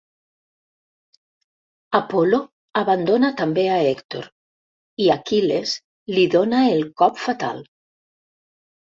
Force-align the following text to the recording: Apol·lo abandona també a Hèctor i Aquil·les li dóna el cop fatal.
Apol·lo 1.99 2.39
abandona 2.81 3.31
també 3.43 3.67
a 3.75 3.77
Hèctor 3.91 4.27
i 5.07 5.13
Aquil·les 5.19 5.79
li 6.19 6.29
dóna 6.39 6.67
el 6.75 6.87
cop 7.05 7.27
fatal. 7.31 7.67